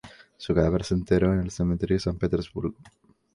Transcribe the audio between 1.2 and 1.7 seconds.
en el